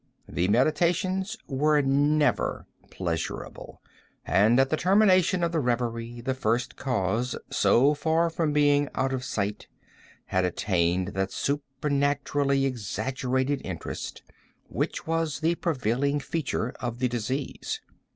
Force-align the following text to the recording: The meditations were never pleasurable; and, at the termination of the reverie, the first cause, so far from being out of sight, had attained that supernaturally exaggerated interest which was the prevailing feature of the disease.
The 0.27 0.47
meditations 0.47 1.37
were 1.45 1.79
never 1.83 2.65
pleasurable; 2.89 3.83
and, 4.25 4.59
at 4.59 4.71
the 4.71 4.75
termination 4.75 5.43
of 5.43 5.51
the 5.51 5.59
reverie, 5.59 6.21
the 6.21 6.33
first 6.33 6.75
cause, 6.75 7.35
so 7.51 7.93
far 7.93 8.31
from 8.31 8.51
being 8.51 8.89
out 8.95 9.13
of 9.13 9.23
sight, 9.23 9.67
had 10.25 10.43
attained 10.43 11.09
that 11.09 11.31
supernaturally 11.31 12.65
exaggerated 12.65 13.61
interest 13.63 14.23
which 14.69 15.05
was 15.05 15.39
the 15.41 15.53
prevailing 15.53 16.19
feature 16.19 16.69
of 16.79 16.97
the 16.97 17.07
disease. 17.07 17.79